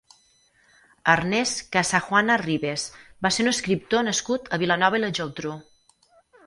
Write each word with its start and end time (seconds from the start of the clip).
Ernest 1.13 1.61
Casajuana 1.75 2.39
Ribes 2.45 2.87
va 3.27 3.33
ser 3.37 3.47
un 3.47 3.53
escriptor 3.55 4.09
nascut 4.11 4.53
a 4.57 4.61
Vilanova 4.67 5.01
i 5.03 5.07
la 5.07 5.17
Geltrú. 5.21 5.59